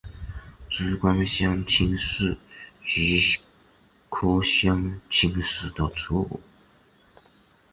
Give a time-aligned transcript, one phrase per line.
[0.71, 2.35] 珠光香青是
[2.83, 3.37] 菊
[4.09, 6.41] 科香青属的植物。